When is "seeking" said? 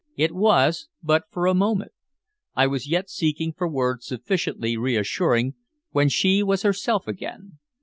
3.07-3.53